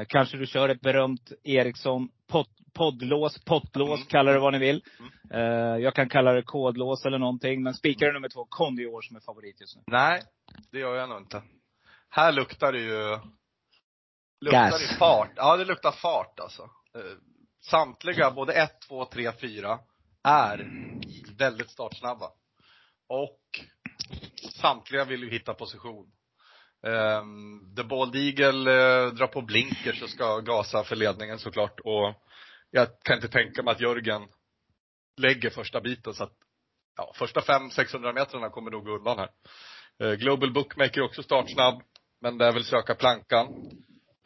[0.07, 4.07] kanske du kör ett berömt Ericsson pot, poddlås, pottlås, mm.
[4.07, 4.83] kalla det vad ni vill.
[4.99, 5.81] Mm.
[5.81, 7.63] jag kan kalla det kodlås eller någonting.
[7.63, 9.81] Men spikar du nummer två, Kondior som är favorit just nu?
[9.87, 10.21] Nej,
[10.71, 11.41] det gör jag nog inte.
[12.09, 13.19] Här luktar det ju
[14.41, 14.89] Luktar Gas.
[14.89, 15.31] det fart?
[15.35, 16.69] Ja, det luktar fart alltså.
[16.95, 17.17] Eh,
[17.69, 19.79] samtliga, både 1, 2, 3, 4,
[20.23, 20.69] är
[21.37, 22.31] väldigt startsnabba.
[23.09, 23.41] Och
[24.61, 26.11] samtliga vill ju hitta position.
[26.81, 31.79] Um, The Bald Eagle uh, drar på blinkers och ska gasa för ledningen såklart.
[31.79, 32.13] Och
[32.71, 34.27] jag kan inte tänka mig att Jörgen
[35.17, 36.33] lägger första biten så att,
[36.97, 39.29] ja, första 500-600 metrarna kommer nog gå undan här.
[40.03, 41.81] Uh, Global Bookmaker är också startsnabb,
[42.21, 43.47] men där vill söka plankan.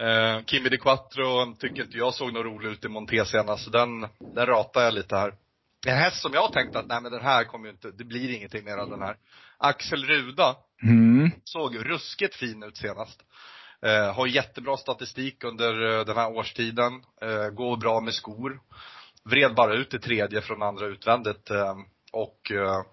[0.02, 3.70] Eh, Kimi de Quattro tycker inte jag såg något rolig ut i Monté senast, så
[3.70, 5.34] den, den ratar jag lite här.
[5.88, 8.36] En häst som jag tänkte att, nej men den här kommer ju inte, det blir
[8.36, 9.16] ingenting mer av den här.
[9.58, 11.32] Axel Ruda, mm.
[11.44, 13.22] såg ruskigt fin ut senast.
[13.82, 17.04] Eh, har jättebra statistik under eh, den här årstiden.
[17.22, 18.60] Eh, går bra med skor.
[19.24, 21.50] Vred bara ut i tredje från andra utvändigt.
[21.50, 21.76] Eh,
[22.12, 22.84] och eh,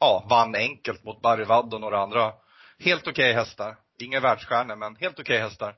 [0.00, 2.32] ja, vann enkelt mot Barry Wadd och några andra
[2.78, 3.76] helt okej okay hästar.
[3.98, 5.74] Inga världsstjärnor, men helt okej okay hästar.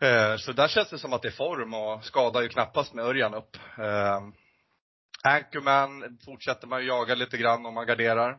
[0.00, 3.04] Eh, så där känns det som att det är form och skadar ju knappast med
[3.04, 3.56] Örjan upp.
[3.78, 4.20] Eh,
[5.22, 8.30] Anchorman fortsätter man ju jaga lite grann om man garderar.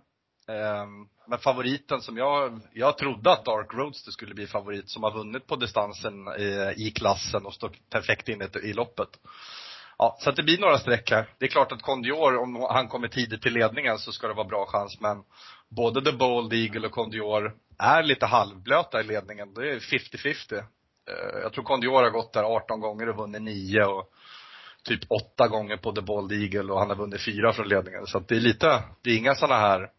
[0.47, 0.85] Eh,
[1.27, 5.47] men favoriten som jag, jag trodde att Dark Roadster skulle bli favorit, som har vunnit
[5.47, 9.09] på distansen i, i klassen och står perfekt inne i loppet.
[9.97, 11.29] Ja, så att det blir några streck här.
[11.37, 14.47] Det är klart att Kondior, om han kommer tidigt till ledningen så ska det vara
[14.47, 15.23] bra chans, men
[15.69, 19.53] både The Bold Eagle och Kondior är lite halvblöta i ledningen.
[19.53, 20.63] Det är 50-50.
[21.09, 24.09] Eh, jag tror Kondior har gått där 18 gånger och vunnit 9 och
[24.83, 28.07] typ 8 gånger på The Bald Eagle och han har vunnit 4 från ledningen.
[28.07, 29.89] Så att det är lite, det är inga sådana här,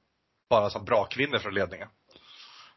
[0.50, 1.88] bara som brakvinner från ledningen.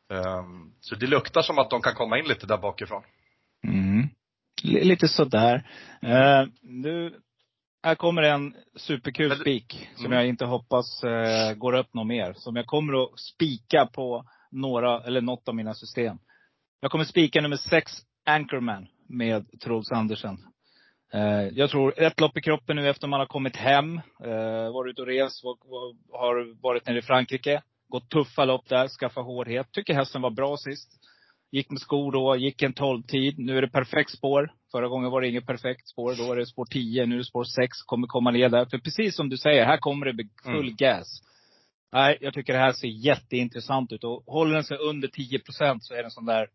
[0.09, 3.03] Um, så det luktar som att de kan komma in lite där bakifrån.
[3.63, 4.09] Mm.
[4.63, 5.55] Lite sådär.
[6.03, 7.19] Uh, nu,
[7.83, 10.17] här kommer en superkul spik som mm.
[10.17, 12.33] jag inte hoppas uh, går upp något mer.
[12.33, 16.17] Som jag kommer att spika på några, eller något av mina system.
[16.79, 17.91] Jag kommer spika nummer 6,
[18.29, 20.37] Anchorman med Troels Andersen.
[21.13, 23.97] Eh, jag tror ett lopp i kroppen nu efter man har kommit hem.
[24.23, 25.43] Eh, varit ute och rest,
[26.11, 27.61] har varit nere i Frankrike.
[27.89, 29.71] Gått tuffa lopp där, skaffa hårdhet.
[29.71, 30.89] Tycker hästen var bra sist.
[31.51, 33.39] Gick med skor då, gick en 12-tid.
[33.39, 34.51] Nu är det perfekt spår.
[34.71, 36.15] Förra gången var det inget perfekt spår.
[36.17, 37.81] Då är det spår 10, nu är det spår 6.
[37.85, 38.65] Kommer komma ner där.
[38.65, 40.75] För precis som du säger, här kommer det full mm.
[40.75, 41.21] gas.
[41.91, 44.03] Nej, jag tycker det här ser jätteintressant ut.
[44.03, 46.47] Och håller den sig under 10 procent så är det en sån där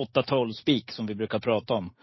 [0.00, 1.94] 8-12 spik som vi brukar prata om.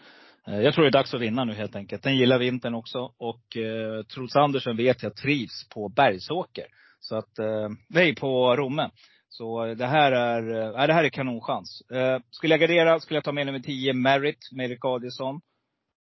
[0.48, 2.04] Eh, jag tror det är dags att vinna nu helt enkelt.
[2.04, 3.12] Den gillar vintern också.
[3.18, 6.66] Och eh, Truls Andersen vet jag trivs på Bergsåker.
[7.00, 8.90] Så att, eh, nej på Romme.
[9.30, 11.82] Så det här är, eh, det här är kanonchans.
[11.92, 15.42] Eh, skulle jag gardera skulle jag ta med nummer 10, Merit, med Erik Adielsson.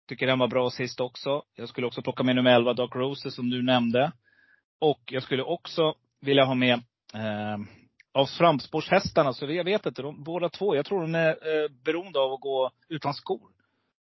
[0.07, 1.43] Tycker den var bra sist också.
[1.55, 4.11] Jag skulle också plocka med nummer 11, Doc Roses, som du nämnde.
[4.81, 6.73] Och jag skulle också vilja ha med
[7.13, 7.57] eh,
[8.15, 12.19] av framspårshästarna, så jag vet inte, de, båda två, jag tror de är eh, beroende
[12.19, 13.49] av att gå utan skor.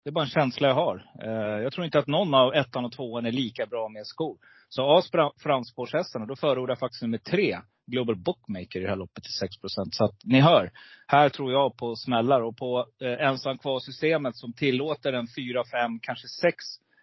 [0.04, 1.10] Det är bara en känsla jag har.
[1.22, 4.36] Eh, jag tror inte att någon av ettan och tvåan är lika bra med skor.
[4.68, 5.02] Så av
[5.38, 9.88] framspårshästarna, då förordar jag faktiskt nummer tre, Global Bookmaker i det här loppet till 6%
[9.92, 10.70] Så att ni hör,
[11.06, 15.98] här tror jag på smällar och på eh, ensam kvar-systemet som tillåter en fyra, fem,
[16.02, 16.56] kanske sex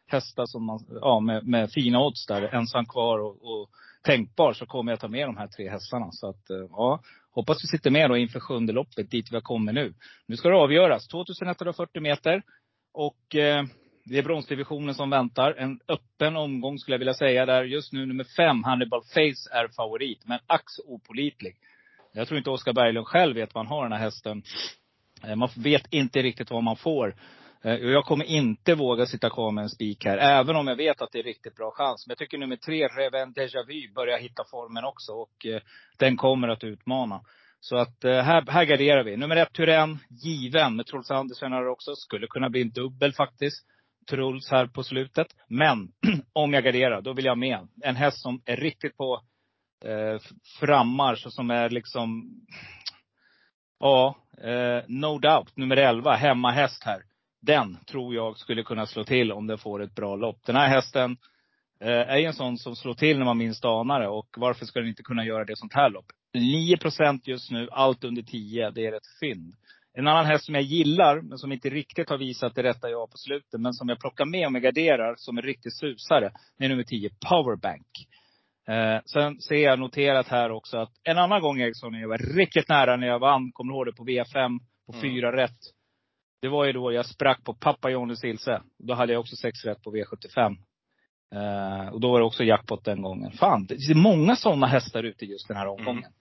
[0.08, 3.70] hästar som man, ja, med, med fina odds där, ensam kvar och, och
[4.02, 6.08] tänkbar så kommer jag ta med de här tre hästarna.
[6.12, 9.42] Så att, eh, ja, hoppas vi sitter med då inför sjunde loppet, dit vi har
[9.42, 9.94] kommit nu.
[10.28, 11.08] Nu ska det avgöras.
[11.08, 12.44] 2140 meter.
[12.94, 13.66] Och eh,
[14.06, 15.54] Det är bronsdivisionen som väntar.
[15.54, 17.46] En öppen omgång skulle jag vilja säga.
[17.46, 20.22] Där just nu nummer fem, Hannibal Face, är favorit.
[20.26, 21.56] Men ax opolitlig.
[22.14, 24.44] Jag tror inte Oskar Berglund själv vet vad han har den här hästen.
[25.24, 27.16] Eh, man vet inte riktigt vad man får.
[27.64, 30.18] Eh, jag kommer inte våga sitta kvar med en spik här.
[30.18, 32.08] Även om jag vet att det är riktigt bra chans.
[32.08, 35.12] Men jag tycker nummer tre, Reven Deja Vu, börjar hitta formen också.
[35.12, 35.62] Och eh,
[35.98, 37.22] den kommer att utmana.
[37.60, 39.18] Så att eh, här, här garderar vi.
[39.18, 40.76] Nummer ett, Turen, given.
[40.76, 41.96] Med Truls Andersson här också.
[41.96, 43.66] Skulle kunna bli en dubbel faktiskt.
[44.10, 45.28] Truls här på slutet.
[45.48, 45.92] Men
[46.34, 47.68] om jag garderar, då vill jag med.
[47.84, 49.22] En häst som är riktigt på
[49.86, 50.22] eh,
[50.60, 52.30] frammarsch och som är liksom
[53.80, 55.58] Ja, eh, no doubt.
[55.58, 57.11] Nummer 11, hemmahäst här.
[57.42, 60.46] Den tror jag skulle kunna slå till om den får ett bra lopp.
[60.46, 61.18] Den här hästen
[61.80, 64.08] eh, är en sån som slår till när man minst anar det.
[64.08, 66.06] Och varför ska den inte kunna göra det sånt här lopp?
[66.38, 68.72] 9% just nu, allt under 10.
[68.72, 69.56] Det är ett fynd.
[69.94, 73.12] En annan häst som jag gillar, men som inte riktigt har visat det rätta jag
[73.12, 76.32] på slutet, men som jag plockar med om jag garderar, som en riktig susare.
[76.58, 77.88] Det är nummer 10, Powerbank.
[78.68, 82.70] Eh, sen ser jag noterat här också att en annan gång Eriksson, jag var riktigt
[82.70, 85.02] nära när jag vann, kommer du ihåg det, på V5, på mm.
[85.02, 85.60] fyra rätt.
[86.42, 88.62] Det var ju då jag sprack på pappa Johnnys Ilse.
[88.80, 90.58] Då hade jag också sex rätt på V75.
[91.36, 93.32] Eh, och då var det också jackpot den gången.
[93.32, 95.76] Fan, det är många sådana hästar ute just den här mm.
[95.80, 96.04] omgången.
[96.04, 96.14] Mm.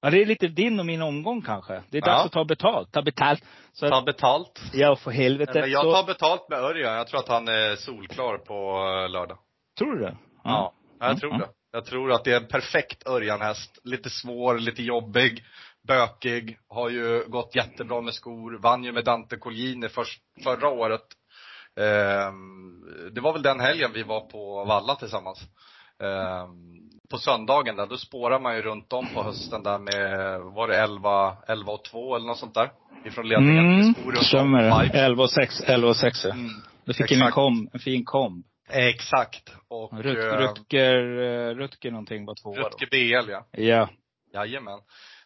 [0.00, 1.82] Ja, det är lite din och min omgång kanske.
[1.90, 2.26] Det är dags ja.
[2.26, 2.92] att ta betalt.
[2.92, 3.44] Ta betalt.
[3.72, 4.62] Så ta betalt.
[4.72, 5.60] Ja, för helvete.
[5.60, 6.94] Men jag tar betalt med Örjan.
[6.94, 9.38] Jag tror att han är solklar på eh, lördag.
[9.78, 10.08] Tror du det?
[10.08, 10.18] Mm.
[10.44, 11.20] Ja, jag mm.
[11.20, 11.40] tror mm.
[11.40, 11.48] det.
[11.72, 13.78] Jag tror att det är en perfekt Örjan-häst.
[13.84, 15.44] Lite svår, lite jobbig,
[15.86, 16.58] bökig.
[16.68, 18.58] Har ju gått jättebra med skor.
[18.58, 21.06] Vann ju med Dante Colgjini först, förra året.
[21.80, 25.40] Ehm, det var väl den helgen vi var på Valla tillsammans.
[26.02, 26.76] Ehm,
[27.10, 30.76] på söndagen där, då spårar man ju runt om på hösten där med, var det
[30.76, 32.70] 11, 11 och 2 eller något sånt där?
[33.04, 33.80] Ifrån ledningen.
[33.80, 34.98] Mm, stämmer det.
[34.98, 36.48] 11 och 6, 11 och 6 mm.
[36.84, 38.44] Du fick en, kom, en fin komb.
[38.68, 39.54] Exakt.
[39.68, 43.46] Och, Rut, eh, Rutger, eh, Rutger någonting var tvåa Rutger BL ja.
[43.52, 43.88] Ja.
[44.34, 44.78] Jajamän.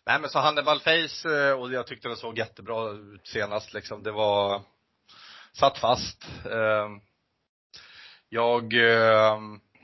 [0.07, 4.03] Nej men så Hannibal Face, eh, och jag tyckte det såg jättebra ut senast liksom.
[4.03, 4.63] Det var,
[5.53, 6.27] satt fast.
[8.29, 8.71] Jag,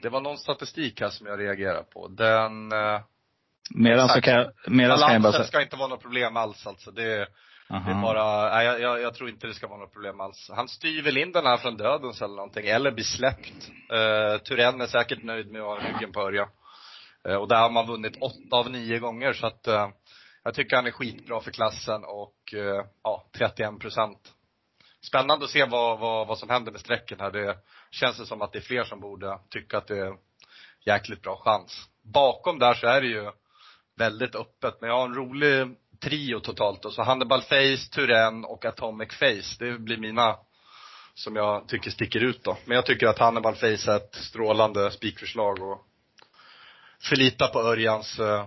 [0.03, 2.09] det var någon statistik här som jag reagerar på.
[2.09, 2.73] Den
[3.71, 5.45] Medan så kan jag, medan kan jag bara säga.
[5.45, 6.91] ska inte vara något problem alls alltså.
[6.91, 7.29] Det,
[7.71, 7.91] Aha.
[7.91, 10.51] Det är bara, nej, jag, jag, jag, tror inte det ska vara något problem alls.
[10.55, 13.71] Han styr väl in den här från dödens eller någonting, eller blir släppt.
[13.93, 16.49] Uh, Turén är säkert nöjd med att ha ryggen på Örja.
[17.29, 19.89] Uh, och där har man vunnit åtta av nio gånger så att uh,
[20.47, 24.35] jag tycker han är skitbra för klassen och eh, ja, 31 procent.
[25.01, 27.31] Spännande att se vad, vad, vad som händer med strecken här.
[27.31, 27.59] Det
[27.91, 30.17] känns det som att det är fler som borde tycka att det är
[30.85, 31.89] jäkligt bra chans.
[32.03, 33.31] Bakom där så är det ju
[33.97, 36.91] väldigt öppet, men jag har en rolig trio totalt då.
[36.91, 39.57] Så Hannibal Face, Turen och Atomic Face.
[39.59, 40.37] Det blir mina
[41.15, 42.57] som jag tycker sticker ut då.
[42.65, 45.87] Men jag tycker att Hannibal Face är ett strålande spikförslag och
[47.01, 48.45] förlita på Örjans uh,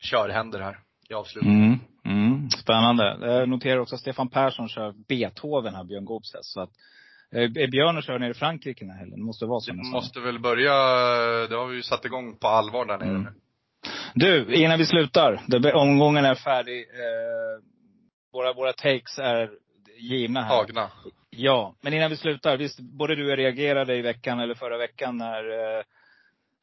[0.00, 0.78] körhänder här
[1.10, 1.80] i avslutningen.
[2.04, 3.18] Mm, mm, spännande.
[3.20, 6.70] Jag noterar också att Stefan Persson kör Beethoven här, Björn Goubs Så att,
[7.34, 9.18] eh, är Björn och kör nere i Frankrike den här helgen?
[9.18, 9.72] Det måste vara så.
[9.72, 10.72] Det måste väl börja,
[11.46, 13.26] det har vi ju satt igång på allvar där nere mm.
[14.14, 15.42] Du, innan vi slutar.
[15.74, 16.80] Omgången är färdig.
[16.80, 17.64] Eh,
[18.32, 19.50] våra, våra takes är
[19.98, 20.48] givna här.
[20.48, 20.90] Tagna.
[21.30, 22.56] Ja, men innan vi slutar.
[22.56, 25.82] Visst, både du och jag reagerade i veckan eller förra veckan när eh,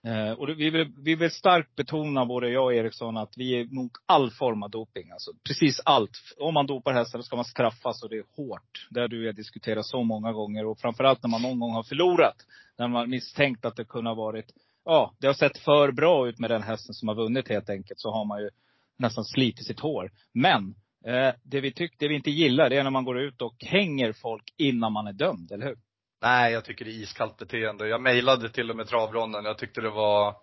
[0.05, 3.61] eh och vi vill, vi vill starkt betona, både jag och Eriksson, att vi är
[3.61, 5.11] emot all form av doping.
[5.11, 6.17] Alltså precis allt.
[6.39, 8.87] Om man dopar hästar, ska man straffas och det är hårt.
[8.89, 10.65] Det har du och jag diskuterat så många gånger.
[10.65, 12.35] Och framförallt när man någon gång har förlorat.
[12.77, 14.53] När man misstänkt att det kunde ha varit
[14.89, 17.99] ja, det har sett för bra ut med den hästen som har vunnit helt enkelt.
[17.99, 18.49] Så har man ju
[18.97, 20.11] nästan slitit sitt hår.
[20.33, 23.41] Men eh, det vi tyck, det vi inte gillar, det är när man går ut
[23.41, 25.77] och hänger folk innan man är dömd, eller hur?
[26.21, 27.87] Nej, jag tycker det är iskallt beteende.
[27.87, 29.45] Jag mejlade till och med travronden.
[29.45, 30.35] Jag tyckte det var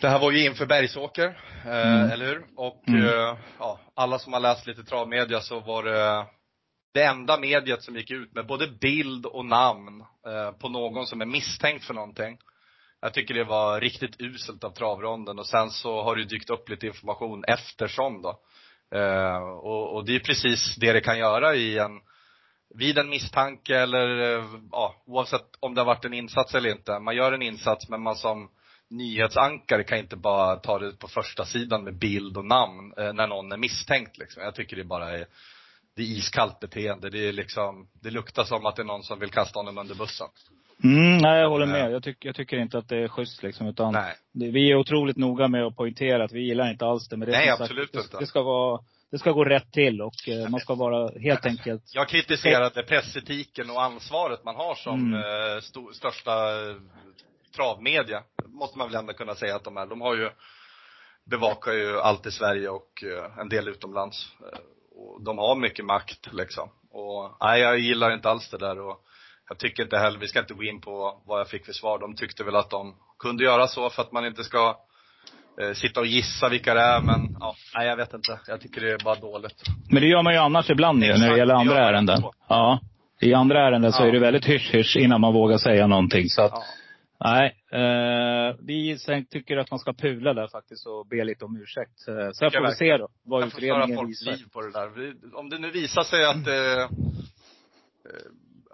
[0.00, 2.10] det här var ju inför Bergsåker, eh, mm.
[2.10, 2.44] eller hur?
[2.56, 3.04] Och mm.
[3.04, 6.26] eh, ja, alla som har läst lite travmedia så var det
[6.94, 11.20] det enda mediet som gick ut med både bild och namn eh, på någon som
[11.20, 12.38] är misstänkt för någonting.
[13.00, 16.68] Jag tycker det var riktigt uselt av travronden och sen så har det dykt upp
[16.68, 18.40] lite information eftersom då.
[18.98, 22.00] Eh, och, och, det är precis det det kan göra i en,
[22.74, 26.98] vid en misstanke eller, eh, ja, oavsett om det har varit en insats eller inte.
[26.98, 28.50] Man gör en insats men man som
[28.90, 33.26] nyhetsankare kan inte bara ta det på första sidan med bild och namn eh, när
[33.26, 34.42] någon är misstänkt liksom.
[34.42, 35.26] Jag tycker det bara är,
[35.96, 37.10] det är iskallt beteende.
[37.10, 39.94] Det är liksom, det luktar som att det är någon som vill kasta honom under
[39.94, 40.28] bussen.
[40.84, 41.92] Mm, nej, jag håller med.
[41.92, 43.66] Jag, tyck, jag tycker inte att det är schysst liksom.
[43.66, 43.92] Utan.
[44.32, 47.16] Det, vi är otroligt noga med att poängtera att vi gillar inte alls det.
[47.16, 48.16] Men det nej, absolut sagt, inte.
[48.16, 48.80] Det, det, ska vara,
[49.10, 53.70] det ska gå rätt till och eh, man ska vara helt enkelt Jag kritiserade pressetiken
[53.70, 55.20] och ansvaret man har som Mm.
[55.20, 56.32] eh, sto- största
[56.70, 56.76] eh,
[57.56, 58.22] travmedia.
[58.46, 59.86] Måste man väl ändå kunna säga att de är.
[59.86, 60.30] De har ju,
[61.30, 64.28] bevakar ju allt i Sverige och eh, en del utomlands.
[64.52, 64.58] Eh,
[64.98, 66.70] och de har mycket makt liksom.
[66.90, 69.00] Och nej, jag gillar inte alls det där och
[69.48, 71.98] jag tycker inte heller, vi ska inte gå in på vad jag fick för svar.
[71.98, 74.76] De tyckte väl att de kunde göra så för att man inte ska
[75.62, 78.38] eh, sitta och gissa vilka det är men ja, nej jag vet inte.
[78.46, 79.62] Jag tycker det är bara dåligt.
[79.90, 82.18] Men det gör man ju annars ibland ju, när det gäller andra ärenden.
[82.20, 82.32] så.
[82.48, 82.80] Ja.
[83.20, 84.08] I andra ärenden så Ja.
[84.08, 86.28] är det väldigt hysch-hysch innan man vågar säga någonting.
[86.28, 86.62] Så att, Ja.
[87.30, 87.56] nej.
[87.72, 88.98] Eh, vi
[89.30, 92.08] tycker att man ska pula där faktiskt och be lite om ursäkt.
[92.08, 94.32] Eh, sen får vi se då vad Jag får störa utredningen folks visar.
[94.32, 95.14] liv på det där.
[95.38, 96.88] Om det nu visar sig att eh, eh,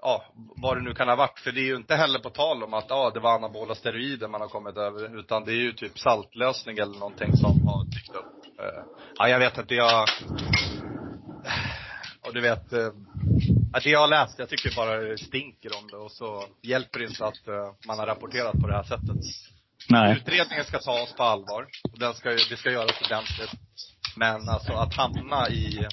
[0.07, 1.39] ja, vad det nu kan ha varit.
[1.39, 4.29] För det är ju inte heller på tal om att ja, det var anabola steroider
[4.29, 5.19] man har kommit över.
[5.19, 8.59] Utan det är ju typ saltlösning eller någonting som har dykt upp.
[8.59, 8.83] Eh,
[9.19, 10.09] ja, jag vet inte, jag
[12.27, 12.91] och du vet, eh,
[13.73, 16.99] ja, det jag har läst, jag tycker bara det stinker om det och så hjälper
[16.99, 19.17] det inte att eh, man har rapporterat på det här sättet.
[19.89, 20.17] Nej.
[20.17, 21.67] Utredningen ska tas på allvar.
[21.93, 23.61] Och den ska, det ska göras ordentligt.
[24.17, 25.87] Men alltså att hamna i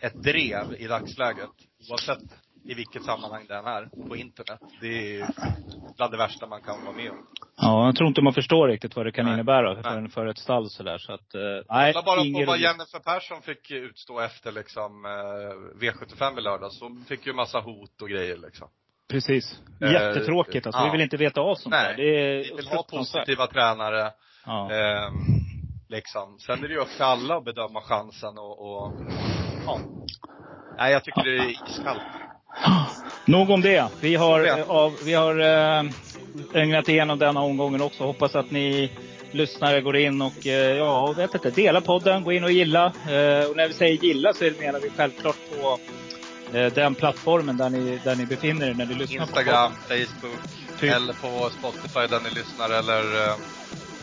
[0.00, 1.50] ett drev i dagsläget,
[1.90, 4.60] oavsett i vilket sammanhang den är, på internet.
[4.80, 5.28] Det är
[5.96, 7.26] bland det värsta man kan vara med om.
[7.56, 9.34] Ja, jag tror inte man förstår riktigt vad det kan Nej.
[9.34, 10.10] innebära för, Nej.
[10.10, 10.98] för ett stall sådär.
[10.98, 11.92] Så att, eh, nej.
[11.92, 12.58] Kolla bara på vad.
[12.58, 16.80] Jennifer Persson fick utstå efter liksom eh, V75 i lördags.
[16.80, 18.68] Hon fick ju massa hot och grejer liksom.
[19.08, 19.60] Precis.
[19.80, 20.66] Eh, Jättetråkigt.
[20.66, 20.84] Alltså, ja.
[20.84, 21.96] Vi vill inte veta av sånt Nej, där.
[21.96, 24.10] Det är Vi vill ha positiva tränare.
[24.46, 24.72] Ja.
[24.72, 25.12] Ehm,
[25.88, 26.38] liksom.
[26.38, 28.92] Sen är det ju upp till alla att bedöma chansen och, och
[29.66, 29.80] ja.
[30.78, 32.02] Nej, jag tycker det är iskallt.
[33.24, 33.88] Nog om det.
[34.00, 35.90] Vi har, eh, av, vi har eh,
[36.54, 38.04] ägnat igenom denna omgången också.
[38.04, 38.92] Hoppas att ni
[39.30, 42.24] lyssnare går in och, eh, ja, vet inte, dela podden.
[42.24, 42.84] Gå in och gilla.
[42.86, 45.78] Eh, och när vi säger gilla så menar vi självklart på
[46.58, 50.38] eh, den plattformen där ni, där ni befinner er när ni lyssnar Instagram, på Facebook,
[50.80, 50.92] Typ.
[50.94, 53.34] eller på Spotify där ni lyssnar, eller eh,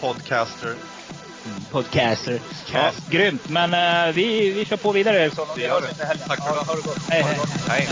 [0.01, 0.73] Podcaster.
[1.43, 1.61] podden.
[1.71, 2.39] Podcaster.
[2.73, 3.49] Ja, grymt.
[3.49, 5.47] Men vi, vi kör på vidare Eriksson.
[5.57, 6.23] vi hörs inte heller.
[6.27, 6.63] Tack för Ja.
[6.67, 6.97] Ha det gott.
[7.09, 7.37] Hej, hej.
[7.67, 7.87] Hej.